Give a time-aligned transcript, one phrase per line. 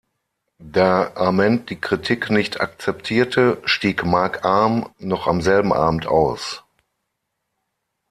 [0.63, 6.63] Da Ament die Kritik nicht akzeptierte, stieg Mark Arm noch am selben Abend aus.